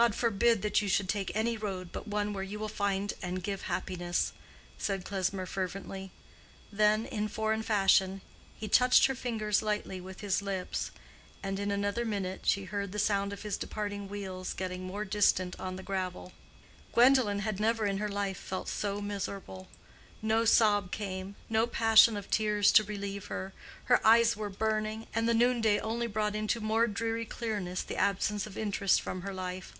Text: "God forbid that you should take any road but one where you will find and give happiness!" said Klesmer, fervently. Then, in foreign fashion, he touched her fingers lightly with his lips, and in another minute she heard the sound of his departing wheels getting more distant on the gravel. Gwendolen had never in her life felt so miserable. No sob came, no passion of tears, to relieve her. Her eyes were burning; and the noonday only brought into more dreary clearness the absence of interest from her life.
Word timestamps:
"God 0.00 0.14
forbid 0.14 0.62
that 0.62 0.80
you 0.80 0.88
should 0.88 1.08
take 1.08 1.34
any 1.34 1.56
road 1.56 1.90
but 1.90 2.06
one 2.06 2.32
where 2.32 2.44
you 2.44 2.60
will 2.60 2.68
find 2.68 3.12
and 3.20 3.42
give 3.42 3.62
happiness!" 3.62 4.32
said 4.78 5.04
Klesmer, 5.04 5.44
fervently. 5.44 6.12
Then, 6.70 7.04
in 7.04 7.26
foreign 7.26 7.64
fashion, 7.64 8.20
he 8.56 8.68
touched 8.68 9.06
her 9.06 9.16
fingers 9.16 9.60
lightly 9.60 10.00
with 10.00 10.20
his 10.20 10.40
lips, 10.40 10.92
and 11.42 11.58
in 11.58 11.72
another 11.72 12.04
minute 12.04 12.42
she 12.44 12.62
heard 12.66 12.92
the 12.92 13.00
sound 13.00 13.32
of 13.32 13.42
his 13.42 13.56
departing 13.56 14.08
wheels 14.08 14.52
getting 14.54 14.86
more 14.86 15.04
distant 15.04 15.58
on 15.58 15.74
the 15.74 15.82
gravel. 15.82 16.32
Gwendolen 16.92 17.40
had 17.40 17.58
never 17.58 17.84
in 17.84 17.98
her 17.98 18.08
life 18.08 18.38
felt 18.38 18.68
so 18.68 19.00
miserable. 19.00 19.66
No 20.22 20.44
sob 20.44 20.92
came, 20.92 21.34
no 21.48 21.66
passion 21.66 22.16
of 22.16 22.30
tears, 22.30 22.70
to 22.72 22.84
relieve 22.84 23.24
her. 23.24 23.52
Her 23.86 24.00
eyes 24.06 24.36
were 24.36 24.48
burning; 24.48 25.08
and 25.12 25.28
the 25.28 25.34
noonday 25.34 25.80
only 25.80 26.06
brought 26.06 26.36
into 26.36 26.60
more 26.60 26.86
dreary 26.86 27.26
clearness 27.26 27.82
the 27.82 27.96
absence 27.96 28.46
of 28.46 28.56
interest 28.56 29.00
from 29.00 29.22
her 29.22 29.34
life. 29.34 29.72